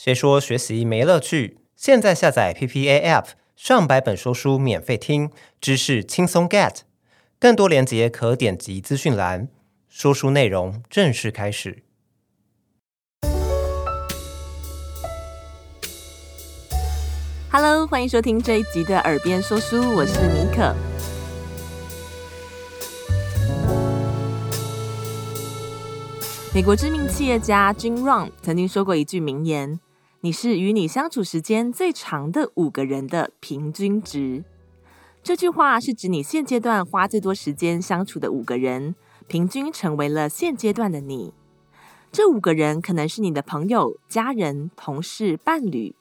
[0.00, 1.58] 谁说学习没乐趣？
[1.74, 5.28] 现在下载 PPA App，上百本说书免费听，
[5.60, 6.82] 知识轻松 get。
[7.40, 9.48] 更多链接可点击资讯栏。
[9.88, 11.82] 说书内容正式开始。
[17.50, 20.72] Hello，欢迎收听这一集的耳边说书，我是米可。
[26.54, 29.80] 美国知名企业家 Jim Rohn 曾经说过一句名言。
[30.20, 34.42] 你是与你相处时间最长的五个人的平均值。
[35.22, 38.96] 这句话是指你现阶段花最多时间相处的五个人，
[39.28, 41.32] 平均成为了现阶段的你。
[42.10, 45.94] 这五个人可能是你的朋友、家人、同事、伴侣，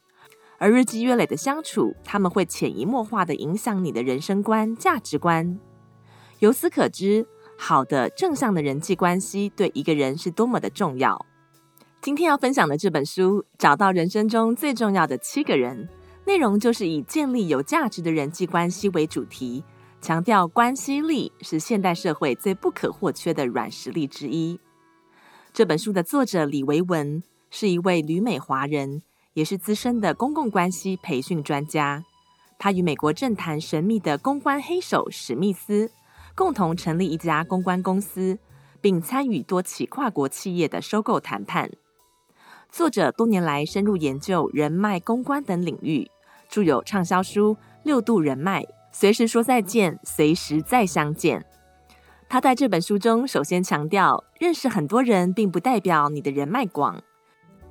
[0.58, 5.60] 而日积月累的相处，他们会潜移默化地影响你的人生观、价值观。
[6.40, 11.27] 由此可知，好的正向的人际关系对一个人是多么的重要。
[12.02, 15.88] 今天要分享的这本书《找到人生中最重要的七个人》，
[16.26, 19.64] 内容就是以建立有价值的人际关系为主题，
[20.00, 24.58] 强调关系力是现代社会最不可或缺的软实力之一。
[25.52, 29.02] 这本书的作者李维文是一位旅美华人，
[29.34, 32.06] 也是资深的公共关系培训专家。
[32.58, 35.92] 他与美国政坛神秘的公关黑手史密斯
[36.36, 38.38] 共同成立一家公关公司，
[38.80, 41.70] 并参与多起跨国企业的收购谈判。
[42.72, 46.10] 作者多年来深入研究人脉、公关等领域，
[46.50, 51.46] 著有畅销书《六度人脉》，随时说再见，随时再相见。
[52.30, 57.02] 他在这本书中首先强调，认识很多人并不代表你的人脉广，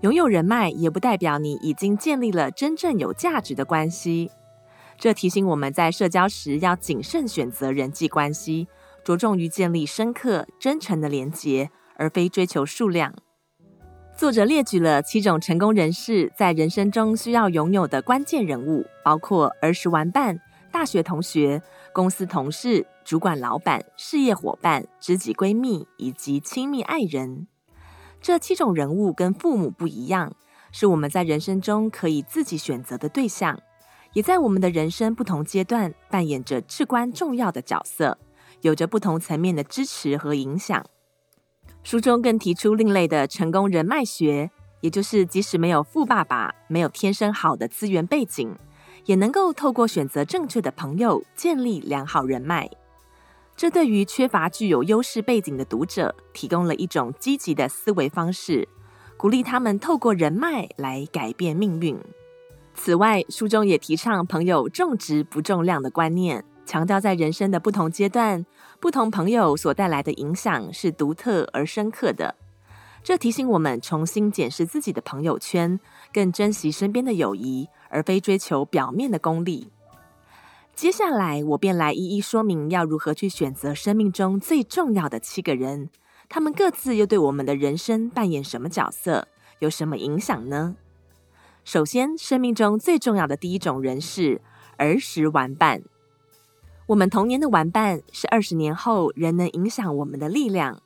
[0.01, 4.31] 拥有人脉也不代表你已经建立了真正有价值的关系。
[4.99, 8.67] 这提醒我们在社交时要谨慎选择人际关系，
[9.05, 13.15] 着重于建立深刻、真诚的连结，而非追求数量。
[14.17, 20.41] 作者列举了七种成功人士在人生中需要拥有的关键人物，包括儿时玩伴、
[20.73, 21.61] 大学同学、
[21.93, 27.47] 公司同事、主管、老板、事业伙伴、知己闺蜜以及亲密爱人。
[28.23, 30.35] 这七种人物跟父母不一样，
[30.73, 33.61] 是我们在人生中可以自己选择的对象，
[34.15, 38.17] 也在我们的人生不同阶段扮演着至关重要的角色，
[38.63, 40.83] 有着不同层面的支持和影响。
[41.87, 48.53] 书中更提出另类的成功人脉学，也就是即使没有富爸爸，没有天生好的资源背景，
[49.05, 52.69] 也能够透过选择正确的朋友建立良好人脉。
[53.55, 58.69] 这对于缺乏具有优势背景的读者，提供了一种积极的思维方式，
[59.17, 61.97] 鼓励他们透过人脉来改变命运。
[62.75, 66.45] 此外，书中也提倡朋友重质不重量的观念。
[66.67, 68.45] 强调在人生的不同阶段，
[68.81, 72.35] 不同朋友所带来的影响是独特而深刻的。
[73.03, 75.79] 这提醒我们重新检视自己的朋友圈，
[76.13, 79.71] 更珍惜身边的友谊，而非追求表面的功利。
[80.75, 85.89] 接下来，我便来一一说明要如何去选择生命中最重要的七个人，
[86.29, 89.29] 他们各自又对我们的人生扮演什么角色，
[89.61, 90.77] 有什么影响呢？
[91.65, 94.43] 首先，生命中最重要的第一种人是
[94.77, 95.83] 儿时玩伴。
[96.89, 100.83] 我们童年的玩伴是二十年后仍能影响我们的力量，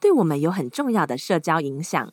[0.00, 2.12] 对我们有很重要的社交影响。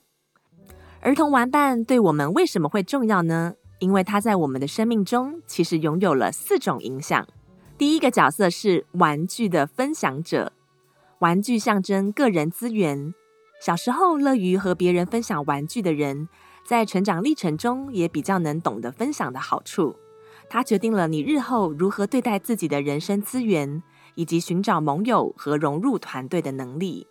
[1.00, 3.56] 儿童玩伴对我们为什么会重要呢？
[3.80, 7.28] 因为他在我们的生命中其实拥有了四种影响。
[7.80, 10.54] 第一个角色是玩具的分享者，
[11.18, 13.16] 玩具象征个人资源。
[13.60, 16.30] 小时候乐于和别人分享玩具的人，
[16.64, 19.96] 在成长历程中也比较能懂得分享的好处。
[20.54, 23.82] 它决定了你日后如何对待自己的人生资源，
[24.16, 27.08] 以及寻找盟友和融入团队的能力。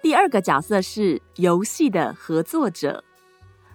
[0.00, 3.02] 第二个角色是游戏的合作者。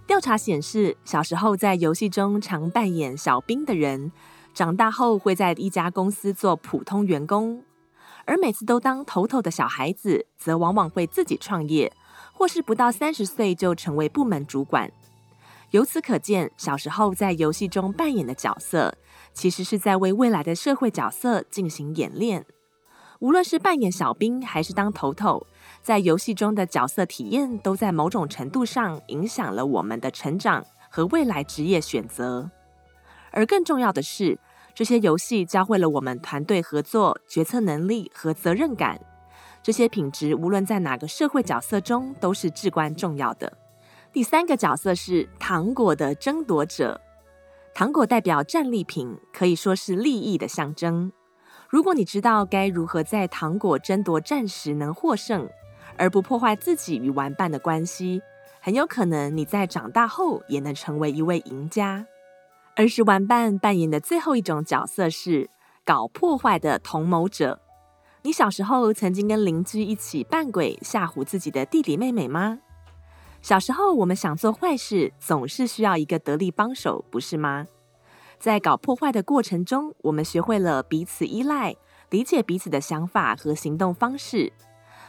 [0.08, 4.14] 调查显示，小时候在游戏中常扮演小兵的人，
[4.54, 7.64] 长大后会在一家公司做普通员工；
[8.24, 11.92] 而每次都当头头的小孩子，则往往会自己创业，
[12.32, 14.90] 或是不到三十岁就成为部门主管。
[15.72, 18.94] 由此可见，小时候在游戏中扮演的角色，
[19.34, 22.46] 其实是在为未来的社会角色进行演练。
[23.20, 25.48] 无论是扮演小兵，还是当头头，
[25.82, 32.52] 在游戏中的角色体验，都在某种程度上影响了我们的成长和未来职业选择。
[33.32, 34.38] 而更重要的是，
[34.76, 39.00] 这些游戏教会了我们团队合作、决策能力和责任感。
[39.64, 43.61] 这些品质，无论在哪个社会角色中，都是至关重要的。
[44.14, 47.00] 第三个角色是糖果的争夺者，
[47.74, 51.10] 糖果代表战利品，可以说是利益的象征。
[51.70, 55.50] 如果你知道该如何在糖果争夺战时能获胜，
[55.98, 58.22] 而不破坏自己与玩伴的关系，
[58.60, 62.06] 很有可能你在长大后也能成为一位赢家。
[62.76, 65.50] 儿时玩伴扮演的最后一种角色是
[65.86, 67.62] 搞破坏的同谋者。
[68.24, 72.60] 你小时候曾经跟邻居一起扮鬼吓唬自己的弟弟妹妹吗？
[73.42, 77.66] 小时候我们想做坏事，总是需要一个得力帮手，不是吗？
[78.40, 81.76] 在搞破坏的过程中，我们学会了彼此依赖，
[82.12, 84.54] 理解彼此的想法和行动方式。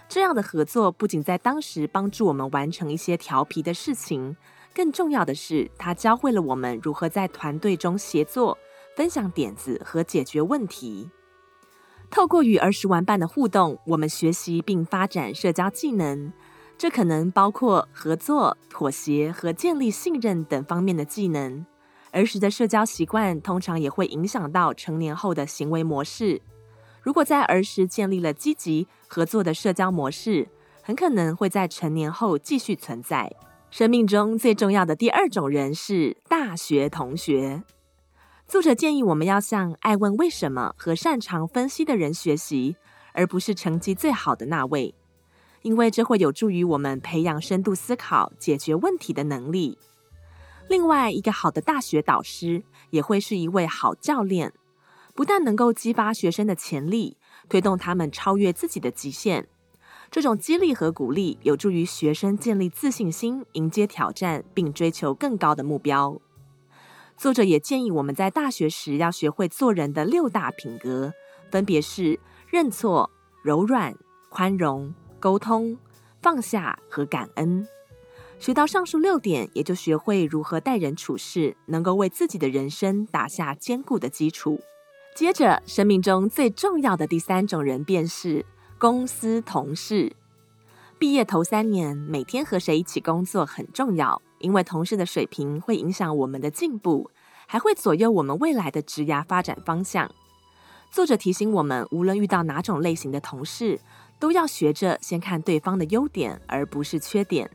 [0.08, 4.36] 这样的合作不仅在当时帮助我们完成一些调皮的事情，
[4.74, 8.56] 更重要的是，它教会了我们如何在团队中协作、
[8.96, 11.10] 分享点子和解决问题。
[12.10, 16.30] 透过与儿时玩伴的互动，我们学习并发展社交技能，
[16.82, 21.64] 这可能包括合作、妥协和建立信任等方面的技能。
[22.10, 26.42] 儿时的社交习惯通常也会影响到成年后的行为模式。
[27.00, 30.48] 如果在儿时建立了积极合作的社交模式，
[30.82, 33.32] 很可能会在成年后继续存在。
[33.70, 37.62] 生命中最重要的第二种人是大学同学。
[38.48, 42.74] 作者建议我们要向爱问为什么和擅长分析的人学习，
[43.12, 44.92] 而不是成绩最好的那位，
[45.62, 49.78] 因为这会有助于我们培养深度思考、解决问题的能力。
[50.68, 54.52] 另外，一个好的大学导师也会是一位好教练。
[55.14, 57.18] 不但能够激发学生的潜力，
[57.48, 59.46] 推动他们超越自己的极限，
[60.10, 66.18] 这种激励和鼓励有助于学生建立自信心，迎接挑战，并追求更高的目标。
[67.18, 71.12] 作者也建议我们在大学时要学会做人的六大品格，
[71.50, 72.18] 分别是
[72.48, 73.10] 认错、
[73.42, 73.94] 柔软、
[74.30, 75.78] 宽容、沟通、
[76.20, 77.64] 放下和感恩。
[78.40, 84.60] 学到上述六点，也就学会如何待人处事，能够为自己的人生打下坚固的基础。
[85.14, 88.44] 接着，生命中最重要的第三种人便是
[88.78, 90.12] 公司同事。
[90.98, 97.08] 毕业头三年，每天和谁一起工作很重要，因为同事的水平会影响我们的进步，
[97.46, 100.10] 还会左右我们未来的职涯发展方向。
[100.92, 103.80] 作者提醒我们，无论遇到哪种类型的同事，
[104.18, 107.50] 都要学着先看对方的优点，而不是缺点。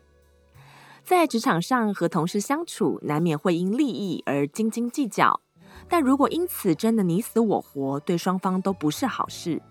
[1.03, 5.39] 在职场上和同事相处，难免会因利益而斤斤计较。
[5.87, 9.61] 但如果因此争得你死我活，对双方都不是好事。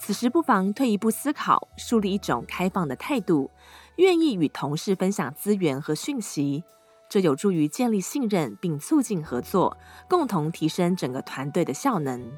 [0.00, 3.50] 此时不妨退一步思考，树立一种开放的态度，
[3.96, 6.64] 愿意与同事分享资源和讯息，
[7.10, 9.76] 这有助于建立信任并促进合作，
[10.08, 12.32] 共同提升整个团队的效能。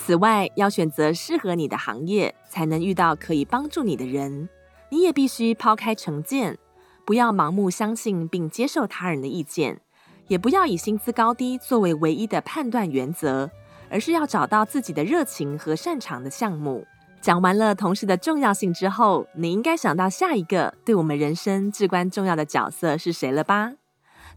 [0.00, 4.48] 此外，要选择适合你的行业，才能遇到可以帮助你的人。
[4.88, 6.56] 你也必须抛开成见，
[7.04, 9.80] 不要盲目相信并接受他人的意见。
[10.28, 13.50] 也不要以薪资高低作为唯一的判断原则，
[13.90, 16.86] 而是要找到自己的热情和擅长的项目。
[17.20, 23.72] 讲完了同事的重要性之后，你应该想到下一个对我们人生至关重要的角色是谁了吧？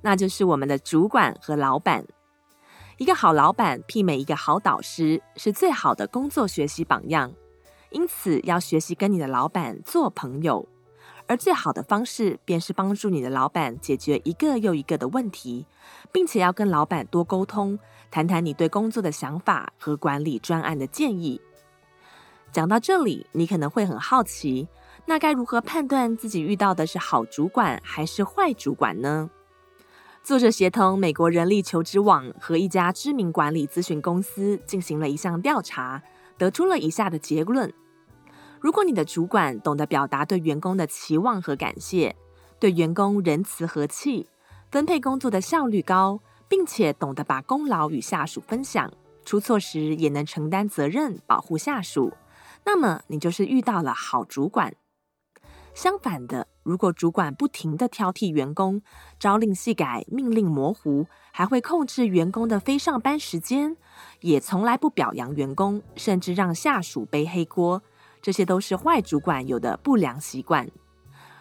[0.01, 2.05] 那就是我们的主管和老板。
[3.01, 7.33] 一个好老板媲美一个好导师，是最好的工作学习榜样。
[7.89, 10.69] 因此，要学习跟你的老板做朋友。
[11.25, 15.65] 而最好的方式，便是帮助你的老板解决一个又一个的问题，
[16.11, 17.79] 并且要跟老板多沟通，
[18.11, 21.41] 谈谈你对工作的想法和管理专案的建议。
[22.51, 24.67] 讲到这里，你可能会很好奇，
[25.07, 29.27] 那该如何判断自己遇到的是好主管还是坏主管呢？
[30.23, 36.03] 作者协同美国人力求职网和一家知名管理咨询公司进行了一项调查，
[36.37, 37.73] 得出了以下的结论。
[38.59, 42.15] 如果你的主管懂得表达对员工的期望和感谢，
[42.59, 44.27] 对员工仁慈和气，
[44.69, 48.93] 分配工作的效率高，并且懂得把功劳与下属分享，
[49.25, 52.13] 出错时也能承担责任，保护下属，
[52.63, 54.71] 那么你就是遇到了好主管。
[55.73, 58.81] 相反的，如果主管不停地挑剔员工，
[59.19, 63.75] 朝令夕改，命令模糊，还会控制员工的非上班时间，
[64.19, 67.81] 也从来不表扬员工，甚至让下属背黑锅。
[68.21, 70.69] 这些都是坏主管有的不良习惯。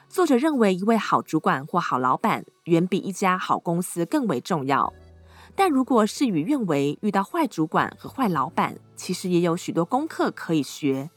[0.09, 4.93] 作者认为，一位好主管或好老板远比一家好公司更为重要。
[5.55, 11.11] 但如果事与愿违，遇到坏主管和坏老板，其实也有许多功课可以学，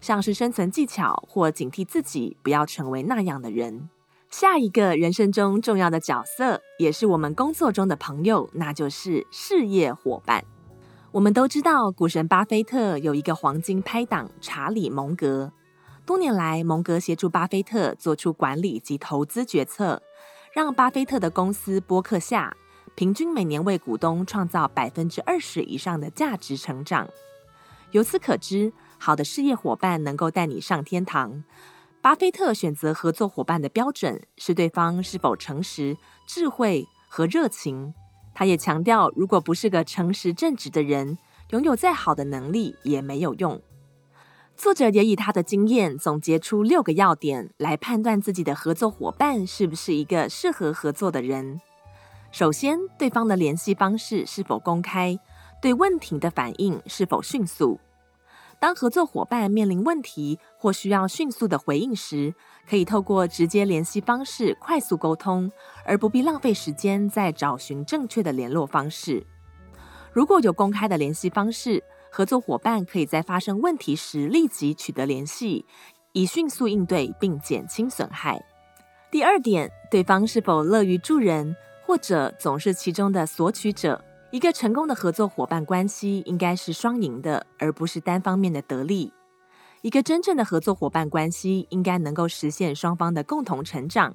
[0.00, 3.88] 像是生存技巧或警惕自己不要成为那样的人。
[4.30, 10.44] 下一个人生中重要的角色，也是我们工作中的朋友，那就是事业伙伴。
[11.10, 15.52] 我们都知道，股神巴菲特有一个黄金拍档查理·蒙格。
[16.06, 20.00] 多年来，蒙格协助巴菲特做出管理及投资决策，
[20.52, 22.56] 让巴菲特的公司波克夏
[22.94, 27.08] 平均每年为股东创造百分之二十以上的价值成长。
[27.90, 31.42] 由此可知，好的事业伙伴能够带你上天堂，
[32.02, 37.94] 巴菲特选择合作伙伴的标准是对方是否诚实、智慧和热情。
[38.34, 41.16] 他也强调，如果不是个诚实正直的人，
[41.48, 43.62] 拥有再好的能力也没有用。
[44.54, 51.58] 作者也以他的经验总结出六个要点，来判断自己的合作伙伴是不是一个适合合作的人。
[52.30, 55.18] 首先，对方的联系方式是否公开，
[55.62, 57.80] 对问题的反应是否迅速。
[58.60, 62.34] 当合作伙伴面临问题或需要迅速的回应时，
[62.68, 65.50] 可以透过直接联系方式快速沟通，
[65.82, 69.26] 而不必浪费时间在找寻正确的联络方式。
[70.12, 75.64] 如果有公开的联系方式，合作伙伴可以在发生问题时立即取得联系，
[76.12, 78.44] 以迅速应对并减轻损害。
[79.10, 84.04] 第二点，对方是否乐于助人，或者总是其中的索取者。
[84.32, 89.12] 一个成功的合作伙伴关系应该是双赢的，而不是单方面的得利。
[89.82, 94.14] 一个真正的合作伙伴关系应该能够实现双方的共同成长。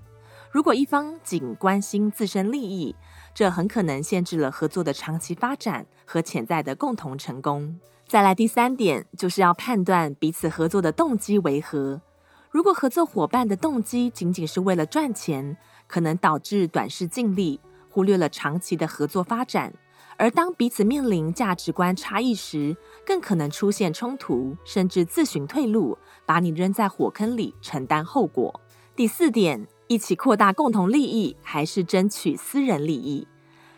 [0.52, 2.96] 如果一方仅关心自身利益，
[3.34, 7.78] 这很可能限制了合作的长期发展和潜在的共同成功。
[8.08, 12.02] 再来第三点，就是要判断彼此合作的动机为何。
[12.50, 15.58] 如果合作伙伴的动机仅仅是为了赚钱，
[15.88, 19.74] 可能导致短视尽力，忽略了长期的合作发展。
[20.18, 28.62] 而当彼此面临价值观差异时，更可能出现冲突，甚至自寻退路，把你扔在火坑里承担后果。
[28.96, 33.28] 第四点，一起扩大共同利益，还是争取私人利益？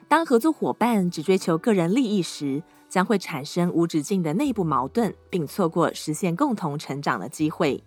[0.07, 7.83] 当合作伙伴只追求个人利益时，将会产生无止境的内部矛盾，并错过实现共同成长的机会。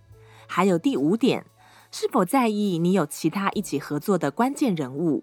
[0.48, 1.46] 还有第五点，
[1.92, 5.22] 是否在意你有其他一起合作的关键人物？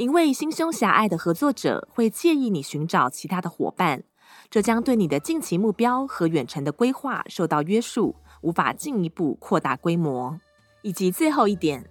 [0.00, 4.02] 因为心胸狭隘的合作者会介意你寻找其他的伙伴，
[4.48, 10.40] 这将对你的近期目标和远程的规划受到约束，无法进一步扩大规模。
[10.80, 11.84] 以及最后一点，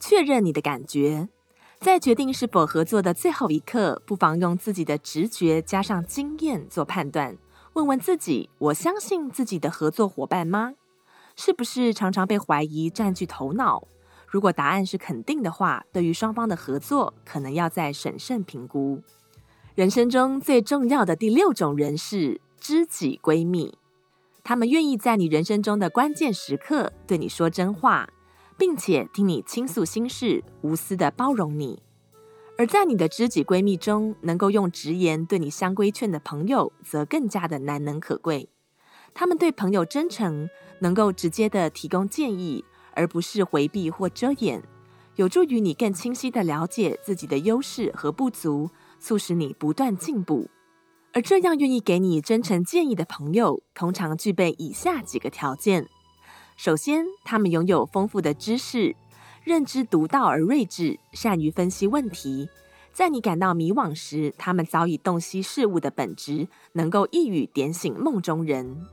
[0.00, 1.28] 确认你的感觉，
[1.78, 7.38] 在决定是否合作的最后一刻，不妨用自己的直觉加上经验做判断，
[7.74, 10.74] 问问自己：我相信自己的合作伙伴吗？
[11.36, 13.84] 是不是常常被怀疑占据头脑？
[14.32, 19.02] 如果答案是肯定的话，对于双方的合作，可能要再审慎评估。
[19.74, 23.76] 人生中最重要的第六种人是知己闺蜜，
[24.42, 28.08] 他们愿意在你人生中的关键时刻对你说真话，
[28.56, 31.82] 并且听你倾诉心事，无私的包容你。
[32.56, 38.48] 而在你的知己闺蜜中，能够用直言对你相规劝的朋友，则更加的难能可贵。
[39.12, 40.48] 他们对朋友真诚，
[40.78, 42.64] 能够直接的提供建议。
[42.94, 44.62] 而不是回避或遮掩，
[45.16, 50.48] 有助于你更清晰地了解自己的优势和不足，促使你不断进步。
[51.12, 55.86] 而这样愿意给你真诚建议的朋友，通常具备以下几个条件：
[56.56, 58.96] 首先，他们拥有丰富的知识，
[59.44, 62.48] 认知独到而睿智，善于分析问题。
[62.94, 68.86] 在你感到迷惘时，他们早已洞悉事物的本质，能够一语点醒梦中人。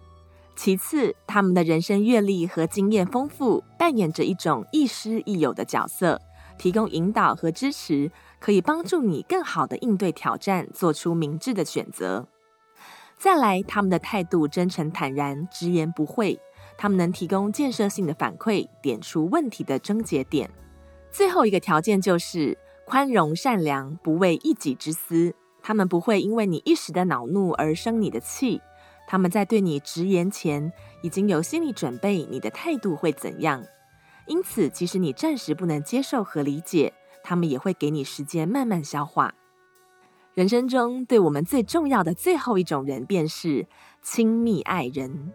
[0.62, 6.20] 其次，他们的人生阅历和经验丰富，扮演着一种亦师亦友的角色，
[6.58, 8.12] 提供引导和支持，
[8.42, 12.28] 可以帮助你更好地应对挑战，做出明智的选择。
[13.18, 16.38] 再来，他们的态度真诚坦然，直言不讳，
[16.78, 20.52] 他们能提供建设性的反馈，点出问题的症结点。
[21.10, 28.60] 最后一个条件就是宽容善良，不为一己之私，他们不会因为你一时的恼怒而生你的气。
[29.12, 33.66] 他们在对你直言前，已经有心理准备，你的态度会怎样。
[34.28, 39.34] 因此，即使你暂时不能接受和理解，他们也会给你时间慢慢消化。
[40.36, 43.66] 人生中对我们最重要的最后一种人，便是
[44.04, 45.34] 亲密爱人。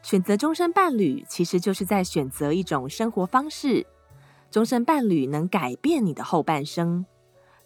[0.00, 3.84] 选择终身伴侣，其实就是在选择一种生活方式。
[4.48, 7.04] 终身伴侣能改变你的后半生。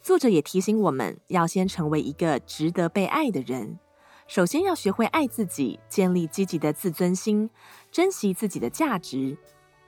[0.00, 3.78] 作者也提醒我们要先成为一个值得被爱的人。
[4.26, 7.48] 首先要学会爱自己，建立积极的自尊心，
[7.92, 9.36] 珍惜自己的价值。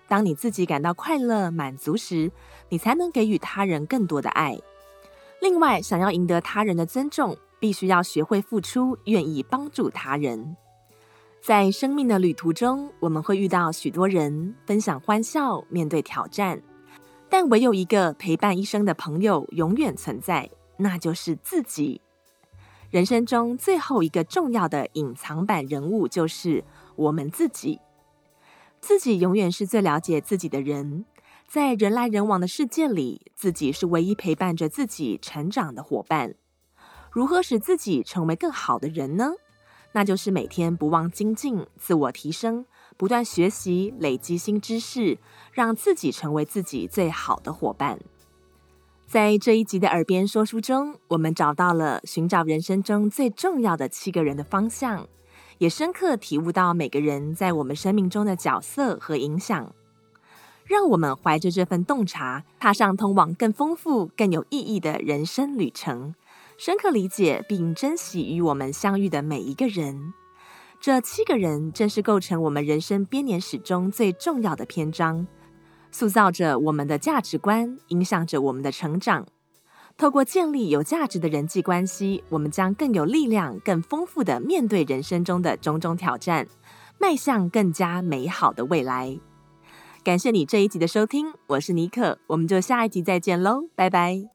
[0.07, 2.31] 当你自己感到快乐、满足时，
[2.69, 4.59] 你才能给予他人更多的爱。
[5.41, 10.57] 另外，想要赢得他人的尊重，必须要学会付出，愿意帮助他人。
[11.41, 16.63] 在生命的旅途中，我们会遇到许多人，分享欢笑，面对挑战，
[17.29, 22.01] 但唯有一个陪伴一生的朋友永远存在，那就是自己。
[22.91, 26.65] 人生中最后一个重要的隐藏版人物就是
[26.97, 27.81] 我们自己。
[28.81, 31.05] 自己永远是最了解自己的人，
[31.47, 36.35] 在人来人往的世界里，自己是唯一陪伴着自己成长的伙伴。
[37.11, 39.33] 如何使自己成为更好的人呢？
[39.93, 42.65] 那就是每天不忘精进、自我提升，
[42.97, 45.19] 不断学习，累积新知识，
[45.53, 47.99] 让自己成为自己最好的伙伴。
[49.09, 55.09] 在这一集的耳边说书中，我们找到了寻找人生中最重要的七个人的方向，
[55.57, 59.73] 也深刻体悟到每个人在我们生命中的角色和影响。
[60.67, 66.15] 让我们怀着这份洞察，踏上通往更丰富、更有意义的人生旅程，
[66.59, 70.13] 深刻理解并珍惜与我们相遇的每一个人。
[70.83, 75.27] 这七个人正是构成我们人生编年史中最重要的篇章。
[75.91, 79.27] 塑造着我们的价值观，影响着我们的成长。
[79.97, 86.47] 透过建立有价值的人际关系，我们将更有力量、更丰富的面对人生中的种种挑战，
[86.99, 89.19] 迈向更加美好的未来。
[90.05, 94.29] 感谢你这一集的收听，我是妮可，我们就下一集再见喽，拜拜。